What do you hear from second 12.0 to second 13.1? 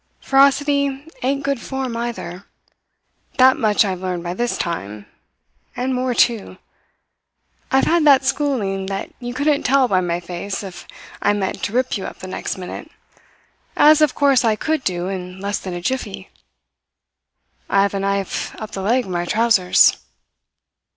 up the next minute